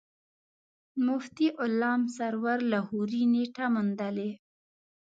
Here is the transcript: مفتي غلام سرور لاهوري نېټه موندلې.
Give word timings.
مفتي 1.05 1.47
غلام 1.59 2.01
سرور 2.15 2.59
لاهوري 2.71 3.23
نېټه 3.33 3.65
موندلې. 3.73 4.31